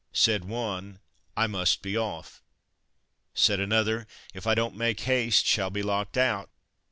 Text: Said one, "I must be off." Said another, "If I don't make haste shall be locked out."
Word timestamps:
Said 0.13 0.45
one, 0.45 0.97
"I 1.37 1.45
must 1.45 1.83
be 1.83 1.95
off." 1.95 2.41
Said 3.35 3.59
another, 3.59 4.07
"If 4.33 4.47
I 4.47 4.55
don't 4.55 4.75
make 4.75 5.01
haste 5.01 5.45
shall 5.45 5.69
be 5.69 5.83
locked 5.83 6.17
out." 6.17 6.49